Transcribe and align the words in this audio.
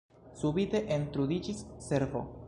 Subite 0.43 0.81
entrudiĝis 0.95 1.61
cervo. 1.89 2.25